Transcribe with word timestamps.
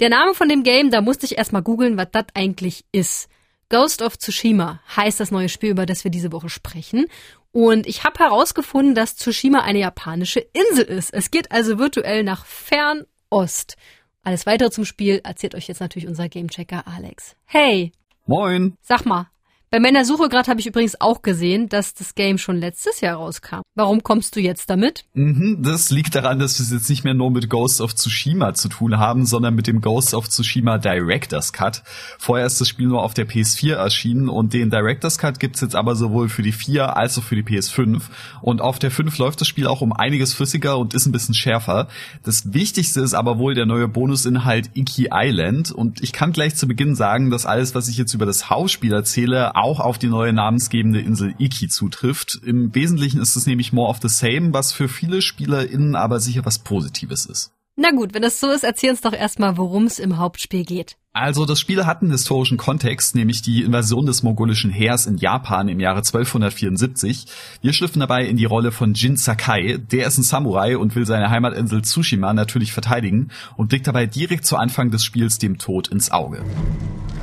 Der 0.00 0.08
Name 0.08 0.34
von 0.34 0.48
dem 0.48 0.62
Game, 0.62 0.90
da 0.90 1.00
musste 1.00 1.26
ich 1.26 1.38
erstmal 1.38 1.62
googeln, 1.62 1.96
was 1.96 2.08
das 2.12 2.26
eigentlich 2.34 2.84
ist. 2.92 3.28
Ghost 3.68 4.02
of 4.02 4.18
Tsushima 4.18 4.80
heißt 4.96 5.20
das 5.20 5.30
neue 5.30 5.48
Spiel, 5.48 5.70
über 5.70 5.86
das 5.86 6.04
wir 6.04 6.10
diese 6.10 6.32
Woche 6.32 6.48
sprechen. 6.48 7.06
Und 7.52 7.86
ich 7.86 8.04
habe 8.04 8.18
herausgefunden, 8.18 8.94
dass 8.94 9.16
Tsushima 9.16 9.60
eine 9.60 9.78
japanische 9.78 10.40
Insel 10.40 10.84
ist. 10.84 11.12
Es 11.12 11.30
geht 11.30 11.52
also 11.52 11.78
virtuell 11.78 12.22
nach 12.22 12.44
Fernost. 12.46 13.76
Alles 14.22 14.46
weitere 14.46 14.70
zum 14.70 14.84
Spiel 14.84 15.20
erzählt 15.24 15.54
euch 15.54 15.68
jetzt 15.68 15.80
natürlich 15.80 16.08
unser 16.08 16.28
Gamechecker 16.28 16.86
Alex. 16.86 17.34
Hey! 17.44 17.92
Moin! 18.26 18.76
Sag 18.82 19.04
mal, 19.04 19.28
bei 19.72 19.80
meiner 19.80 20.04
Suche 20.04 20.28
gerade 20.28 20.50
habe 20.50 20.60
ich 20.60 20.66
übrigens 20.66 21.00
auch 21.00 21.22
gesehen, 21.22 21.70
dass 21.70 21.94
das 21.94 22.14
Game 22.14 22.36
schon 22.36 22.58
letztes 22.58 23.00
Jahr 23.00 23.16
rauskam. 23.16 23.62
Warum 23.74 24.02
kommst 24.02 24.36
du 24.36 24.40
jetzt 24.40 24.68
damit? 24.68 25.06
Mhm, 25.14 25.62
das 25.62 25.90
liegt 25.90 26.14
daran, 26.14 26.38
dass 26.38 26.58
wir 26.58 26.64
es 26.64 26.70
jetzt 26.70 26.90
nicht 26.90 27.04
mehr 27.04 27.14
nur 27.14 27.30
mit 27.30 27.48
Ghost 27.48 27.80
of 27.80 27.94
Tsushima 27.94 28.52
zu 28.52 28.68
tun 28.68 28.98
haben, 28.98 29.24
sondern 29.24 29.54
mit 29.54 29.66
dem 29.66 29.80
Ghost 29.80 30.12
of 30.12 30.28
Tsushima 30.28 30.76
Director's 30.76 31.54
Cut. 31.54 31.84
Vorher 32.18 32.44
ist 32.44 32.60
das 32.60 32.68
Spiel 32.68 32.88
nur 32.88 33.02
auf 33.02 33.14
der 33.14 33.26
PS4 33.26 33.72
erschienen 33.76 34.28
und 34.28 34.52
den 34.52 34.68
Director's 34.68 35.16
Cut 35.16 35.40
gibt's 35.40 35.62
jetzt 35.62 35.74
aber 35.74 35.96
sowohl 35.96 36.28
für 36.28 36.42
die 36.42 36.52
4 36.52 36.94
als 36.98 37.16
auch 37.16 37.22
für 37.22 37.36
die 37.36 37.42
PS5. 37.42 38.02
Und 38.42 38.60
auf 38.60 38.78
der 38.78 38.90
5 38.90 39.16
läuft 39.16 39.40
das 39.40 39.48
Spiel 39.48 39.66
auch 39.66 39.80
um 39.80 39.94
einiges 39.94 40.34
flüssiger 40.34 40.76
und 40.76 40.92
ist 40.92 41.06
ein 41.06 41.12
bisschen 41.12 41.34
schärfer. 41.34 41.88
Das 42.24 42.52
Wichtigste 42.52 43.00
ist 43.00 43.14
aber 43.14 43.38
wohl 43.38 43.54
der 43.54 43.64
neue 43.64 43.88
Bonusinhalt 43.88 44.68
Iki 44.74 45.08
Island 45.14 45.72
und 45.72 46.02
ich 46.02 46.12
kann 46.12 46.32
gleich 46.32 46.56
zu 46.56 46.68
Beginn 46.68 46.94
sagen, 46.94 47.30
dass 47.30 47.46
alles, 47.46 47.74
was 47.74 47.88
ich 47.88 47.96
jetzt 47.96 48.12
über 48.12 48.26
das 48.26 48.50
Hausspiel 48.50 48.92
erzähle, 48.92 49.61
auch 49.62 49.80
auf 49.80 49.98
die 49.98 50.08
neue 50.08 50.32
namensgebende 50.32 51.00
Insel 51.00 51.34
Iki 51.38 51.68
zutrifft. 51.68 52.40
Im 52.44 52.74
Wesentlichen 52.74 53.20
ist 53.20 53.36
es 53.36 53.46
nämlich 53.46 53.72
more 53.72 53.88
of 53.88 54.00
the 54.02 54.08
same, 54.08 54.52
was 54.52 54.72
für 54.72 54.88
viele 54.88 55.22
SpielerInnen 55.22 55.96
aber 55.96 56.20
sicher 56.20 56.44
was 56.44 56.58
Positives 56.58 57.26
ist. 57.26 57.52
Na 57.74 57.90
gut, 57.90 58.12
wenn 58.12 58.20
das 58.20 58.38
so 58.38 58.50
ist, 58.50 58.64
erzähl 58.64 58.90
uns 58.90 59.00
doch 59.00 59.14
erstmal, 59.14 59.56
worum 59.56 59.86
es 59.86 59.98
im 59.98 60.18
Hauptspiel 60.18 60.64
geht. 60.64 60.96
Also 61.14 61.46
das 61.46 61.58
Spiel 61.58 61.86
hat 61.86 62.02
einen 62.02 62.10
historischen 62.10 62.58
Kontext, 62.58 63.14
nämlich 63.14 63.40
die 63.40 63.62
Invasion 63.62 64.04
des 64.04 64.22
mongolischen 64.22 64.70
Heers 64.70 65.06
in 65.06 65.16
Japan 65.16 65.68
im 65.68 65.80
Jahre 65.80 65.98
1274. 65.98 67.26
Wir 67.60 67.72
schlüpfen 67.72 68.00
dabei 68.00 68.26
in 68.26 68.36
die 68.36 68.44
Rolle 68.44 68.72
von 68.72 68.94
Jin 68.94 69.16
Sakai. 69.16 69.78
Der 69.78 70.06
ist 70.06 70.18
ein 70.18 70.22
Samurai 70.22 70.76
und 70.76 70.94
will 70.94 71.06
seine 71.06 71.30
Heimatinsel 71.30 71.82
Tsushima 71.82 72.32
natürlich 72.34 72.72
verteidigen 72.72 73.28
und 73.56 73.68
blickt 73.68 73.86
dabei 73.86 74.06
direkt 74.06 74.46
zu 74.46 74.56
Anfang 74.56 74.90
des 74.90 75.04
Spiels 75.04 75.38
dem 75.38 75.58
Tod 75.58 75.88
ins 75.88 76.10
Auge. 76.10 76.44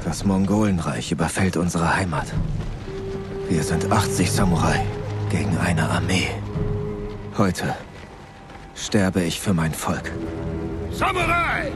Das 0.10 0.24
Mongolenreich 0.24 1.12
überfällt 1.12 1.56
unsere 1.56 1.96
Heimat. 1.96 2.34
Wir 3.48 3.62
sind 3.62 3.92
80 3.92 4.32
Samurai 4.32 4.84
gegen 5.30 5.56
eine 5.60 5.88
Armee. 5.88 6.30
Heute 7.38 7.76
sterbe 8.74 9.22
ich 9.22 9.40
für 9.40 9.54
mein 9.54 9.72
Volk. 9.72 10.12
Samurai! 10.92 11.72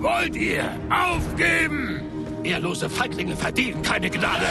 Wollt 0.00 0.34
ihr 0.34 0.64
aufgeben? 0.90 2.00
Ehrlose 2.42 2.90
Feiglinge 2.90 3.36
verdienen 3.36 3.80
keine 3.82 4.10
Gnade. 4.10 4.46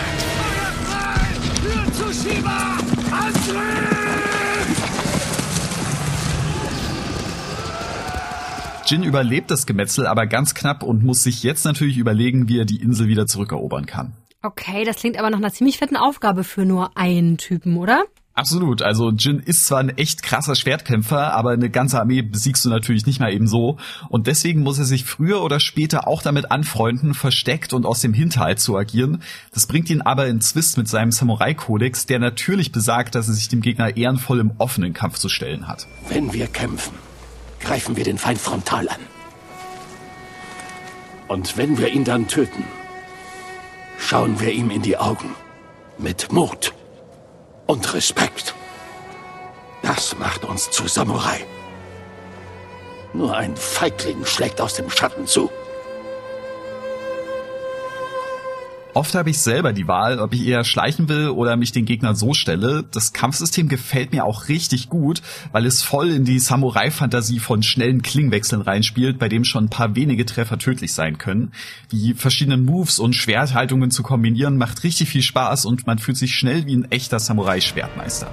Für 1.62 1.92
Tsushima! 1.92 2.78
Angriff! 3.12 3.95
Jin 8.86 9.02
überlebt 9.02 9.50
das 9.50 9.66
Gemetzel 9.66 10.06
aber 10.06 10.28
ganz 10.28 10.54
knapp 10.54 10.84
und 10.84 11.04
muss 11.04 11.24
sich 11.24 11.42
jetzt 11.42 11.66
natürlich 11.66 11.98
überlegen, 11.98 12.48
wie 12.48 12.60
er 12.60 12.66
die 12.66 12.82
Insel 12.82 13.08
wieder 13.08 13.26
zurückerobern 13.26 13.88
kann. 13.88 14.14
Okay, 14.44 14.84
das 14.84 14.98
klingt 14.98 15.18
aber 15.18 15.32
nach 15.32 15.40
einer 15.40 15.52
ziemlich 15.52 15.80
fetten 15.80 15.98
Aufgabe 15.98 16.44
für 16.44 16.66
nur 16.66 16.96
einen 16.96 17.38
Typen, 17.38 17.78
oder? 17.78 18.06
Absolut. 18.36 18.84
Also 18.84 19.12
Jin 19.12 19.40
ist 19.40 19.66
zwar 19.66 19.80
ein 19.80 19.98
echt 19.98 20.22
krasser 20.22 20.56
Schwertkämpfer, 20.56 21.34
aber 21.34 21.52
eine 21.52 21.70
ganze 21.70 22.00
Armee 22.00 22.22
besiegst 22.22 22.64
du 22.66 22.70
natürlich 22.70 23.08
nicht 23.08 23.20
mal 23.20 23.34
eben 23.34 23.48
so. 23.48 23.78
Und 24.10 24.28
deswegen 24.28 24.62
muss 24.62 24.78
er 24.78 24.86
sich 24.86 25.06
früher 25.06 25.42
oder 25.42 25.60
später 25.60 26.08
auch 26.08 26.22
damit 26.22 26.52
anfreunden, 26.52 27.14
versteckt 27.14 27.74
und 27.74 27.86
aus 27.86 28.02
dem 28.02 28.14
Hinterhalt 28.14 28.60
zu 28.60 28.78
agieren. 28.78 29.24
Das 29.52 29.66
bringt 29.66 29.90
ihn 29.90 30.02
aber 30.02 30.28
in 30.28 30.42
Zwist 30.42 30.78
mit 30.78 30.90
seinem 30.90 31.12
Samurai-Kodex, 31.12 32.06
der 32.06 32.20
natürlich 32.20 32.72
besagt, 32.74 33.16
dass 33.16 33.30
er 33.30 33.34
sich 33.34 33.48
dem 33.48 33.62
Gegner 33.62 33.96
ehrenvoll 33.98 34.42
im 34.42 34.52
offenen 34.58 34.94
Kampf 34.94 35.18
zu 35.18 35.30
stellen 35.30 35.68
hat. 35.68 35.88
Wenn 36.10 36.34
wir 36.34 36.48
kämpfen, 36.48 36.94
greifen 37.66 37.98
wir 37.98 38.04
den 38.04 38.18
Feind 38.18 38.40
frontal 38.40 38.88
an. 38.88 39.02
Und 41.28 41.58
wenn 41.58 41.78
wir 41.78 41.90
ihn 41.90 42.04
dann 42.04 42.28
töten, 42.28 42.64
schauen 43.98 44.40
wir 44.40 44.52
ihm 44.52 44.70
in 44.70 44.84
die 44.84 44.98
Augen. 44.98 45.36
Mit 45.98 46.32
Mut 46.32 46.74
und 47.66 47.94
Respekt. 47.94 48.54
Das 49.82 50.18
macht 50.18 50.46
uns 50.46 50.70
zu 50.72 50.88
Samurai. 50.88 51.46
Nur 53.14 53.36
ein 53.36 53.56
Feigling 53.56 54.26
schlägt 54.26 54.62
aus 54.62 54.76
dem 54.76 54.90
Schatten 54.90 55.26
zu. 55.26 55.50
Oft 58.96 59.14
habe 59.14 59.30
ich 59.30 59.40
selber 59.40 59.74
die 59.74 59.90
Wahl, 59.90 60.20
ob 60.20 60.34
ich 60.34 60.48
eher 60.48 60.64
schleichen 60.64 61.10
will 61.10 61.28
oder 61.28 61.58
mich 61.58 61.74
den 61.74 61.84
Gegner 61.84 62.16
so 62.16 62.34
stelle. 62.34 62.86
Das 62.94 63.12
Kampfsystem 63.12 63.68
gefällt 63.68 64.14
mir 64.14 64.24
auch 64.24 64.48
richtig 64.48 64.88
gut, 64.88 65.22
weil 65.52 65.66
es 65.66 65.82
voll 65.82 66.12
in 66.12 66.24
die 66.24 66.40
Samurai-Fantasie 66.40 67.40
von 67.40 67.62
schnellen 67.62 68.04
Klingwechseln 68.04 68.62
reinspielt, 68.62 69.20
bei 69.20 69.28
dem 69.28 69.44
schon 69.44 69.66
ein 69.66 69.70
paar 69.70 69.98
wenige 69.98 70.26
Treffer 70.26 70.58
tödlich 70.58 70.94
sein 70.94 71.18
können. 71.18 71.52
Die 71.92 72.14
verschiedenen 72.14 72.64
Moves 72.64 73.00
und 73.00 73.18
Schwerthaltungen 73.18 73.92
zu 73.92 74.02
kombinieren 74.02 74.58
macht 74.58 74.86
richtig 74.86 75.10
viel 75.10 75.24
Spaß 75.24 75.66
und 75.66 75.86
man 75.86 76.00
fühlt 76.00 76.16
sich 76.16 76.34
schnell 76.34 76.66
wie 76.66 76.78
ein 76.78 76.90
echter 76.90 77.20
Samurai-Schwertmeister. 77.20 78.32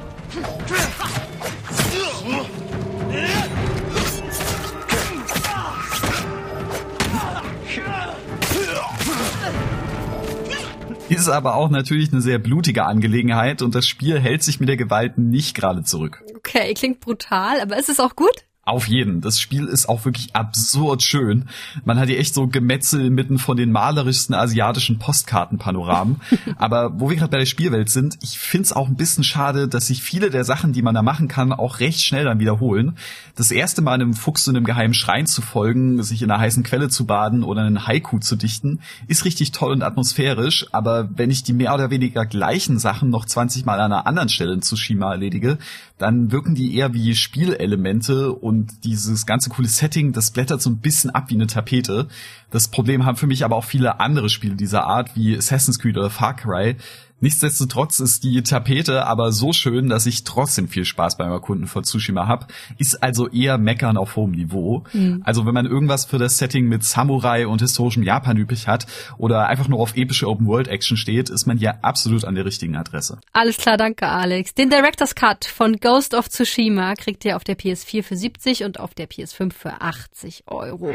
Ist 11.12 11.28
aber 11.28 11.54
auch 11.54 11.70
natürlich 11.70 12.12
eine 12.12 12.20
sehr 12.20 12.38
blutige 12.38 12.84
Angelegenheit 12.84 13.62
und 13.62 13.74
das 13.74 13.86
Spiel 13.86 14.18
hält 14.18 14.42
sich 14.42 14.60
mit 14.60 14.68
der 14.68 14.76
Gewalt 14.76 15.18
nicht 15.18 15.54
gerade 15.54 15.82
zurück. 15.84 16.22
Okay, 16.36 16.74
klingt 16.74 17.00
brutal, 17.00 17.60
aber 17.60 17.76
ist 17.76 17.88
es 17.88 18.00
auch 18.00 18.16
gut? 18.16 18.44
Auf 18.64 18.86
jeden. 18.86 19.20
Das 19.20 19.40
Spiel 19.40 19.64
ist 19.64 19.88
auch 19.88 20.04
wirklich 20.04 20.36
absurd 20.36 21.02
schön. 21.02 21.48
Man 21.84 21.98
hat 21.98 22.08
hier 22.08 22.20
echt 22.20 22.32
so 22.32 22.46
Gemetzel 22.46 23.04
inmitten 23.04 23.38
von 23.38 23.56
den 23.56 23.72
malerischsten 23.72 24.36
asiatischen 24.36 25.00
Postkartenpanoramen. 25.00 26.20
Aber 26.58 27.00
wo 27.00 27.10
wir 27.10 27.16
gerade 27.16 27.32
bei 27.32 27.38
der 27.38 27.46
Spielwelt 27.46 27.90
sind, 27.90 28.18
ich 28.22 28.38
find's 28.38 28.72
auch 28.72 28.86
ein 28.86 28.94
bisschen 28.94 29.24
schade, 29.24 29.66
dass 29.66 29.88
sich 29.88 30.00
viele 30.00 30.30
der 30.30 30.44
Sachen, 30.44 30.72
die 30.72 30.82
man 30.82 30.94
da 30.94 31.02
machen 31.02 31.26
kann, 31.26 31.52
auch 31.52 31.80
recht 31.80 32.02
schnell 32.02 32.24
dann 32.24 32.38
wiederholen. 32.38 32.98
Das 33.34 33.50
erste 33.50 33.82
Mal 33.82 33.94
einem 33.94 34.14
Fuchs 34.14 34.46
in 34.46 34.54
einem 34.54 34.64
geheimen 34.64 34.94
Schrein 34.94 35.26
zu 35.26 35.42
folgen, 35.42 36.00
sich 36.04 36.22
in 36.22 36.30
einer 36.30 36.40
heißen 36.40 36.62
Quelle 36.62 36.88
zu 36.88 37.04
baden 37.04 37.42
oder 37.42 37.62
einen 37.62 37.88
Haiku 37.88 38.20
zu 38.20 38.36
dichten, 38.36 38.78
ist 39.08 39.24
richtig 39.24 39.50
toll 39.50 39.72
und 39.72 39.82
atmosphärisch. 39.82 40.66
Aber 40.70 41.08
wenn 41.16 41.32
ich 41.32 41.42
die 41.42 41.52
mehr 41.52 41.74
oder 41.74 41.90
weniger 41.90 42.26
gleichen 42.26 42.78
Sachen 42.78 43.10
noch 43.10 43.24
20 43.24 43.64
Mal 43.64 43.80
an 43.80 43.90
einer 43.92 44.06
anderen 44.06 44.28
Stelle 44.28 44.52
in 44.52 44.62
Tsushima 44.62 45.10
erledige, 45.10 45.58
dann 45.98 46.30
wirken 46.30 46.54
die 46.54 46.76
eher 46.76 46.94
wie 46.94 47.14
Spielelemente 47.14 48.32
und 48.52 48.84
dieses 48.84 49.24
ganze 49.24 49.48
coole 49.48 49.66
Setting, 49.66 50.12
das 50.12 50.30
blättert 50.30 50.60
so 50.60 50.68
ein 50.68 50.76
bisschen 50.76 51.08
ab 51.08 51.30
wie 51.30 51.34
eine 51.34 51.46
Tapete. 51.46 52.06
Das 52.50 52.68
Problem 52.68 53.06
haben 53.06 53.16
für 53.16 53.26
mich 53.26 53.46
aber 53.46 53.56
auch 53.56 53.64
viele 53.64 53.98
andere 53.98 54.28
Spiele 54.28 54.56
dieser 54.56 54.84
Art, 54.84 55.16
wie 55.16 55.34
Assassin's 55.34 55.78
Creed 55.78 55.96
oder 55.96 56.10
Far 56.10 56.36
Cry. 56.36 56.76
Nichtsdestotrotz 57.22 58.00
ist 58.00 58.24
die 58.24 58.42
Tapete 58.42 59.06
aber 59.06 59.30
so 59.30 59.52
schön, 59.52 59.88
dass 59.88 60.06
ich 60.06 60.24
trotzdem 60.24 60.66
viel 60.66 60.84
Spaß 60.84 61.18
beim 61.18 61.30
Erkunden 61.30 61.68
von 61.68 61.84
Tsushima 61.84 62.26
hab. 62.26 62.52
Ist 62.78 63.00
also 63.00 63.28
eher 63.28 63.58
Meckern 63.58 63.96
auf 63.96 64.16
hohem 64.16 64.32
Niveau. 64.32 64.82
Mhm. 64.92 65.22
Also 65.24 65.46
wenn 65.46 65.54
man 65.54 65.66
irgendwas 65.66 66.04
für 66.04 66.18
das 66.18 66.38
Setting 66.38 66.66
mit 66.66 66.82
Samurai 66.82 67.46
und 67.46 67.60
historischem 67.60 68.02
Japan 68.02 68.36
übrig 68.36 68.66
hat 68.66 68.86
oder 69.18 69.46
einfach 69.46 69.68
nur 69.68 69.78
auf 69.78 69.96
epische 69.96 70.26
Open-World-Action 70.26 70.96
steht, 70.96 71.30
ist 71.30 71.46
man 71.46 71.58
hier 71.58 71.84
absolut 71.84 72.24
an 72.24 72.34
der 72.34 72.44
richtigen 72.44 72.74
Adresse. 72.74 73.18
Alles 73.32 73.56
klar, 73.56 73.76
danke 73.76 74.08
Alex. 74.08 74.54
Den 74.54 74.68
Director's 74.68 75.14
Cut 75.14 75.44
von 75.44 75.76
Ghost 75.76 76.14
of 76.14 76.28
Tsushima 76.28 76.94
kriegt 76.96 77.24
ihr 77.24 77.36
auf 77.36 77.44
der 77.44 77.56
PS4 77.56 78.02
für 78.02 78.16
70 78.16 78.64
und 78.64 78.80
auf 78.80 78.94
der 78.94 79.08
PS5 79.08 79.52
für 79.52 79.80
80 79.80 80.42
Euro. 80.48 80.92